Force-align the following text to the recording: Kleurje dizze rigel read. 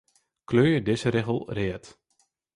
Kleurje 0.51 0.79
dizze 0.87 1.09
rigel 1.17 1.39
read. 1.59 1.85